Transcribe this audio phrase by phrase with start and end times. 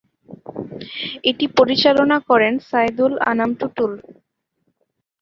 [1.29, 3.91] এটি পরিচালনা করেন সাইদুল আনাম টুটুল।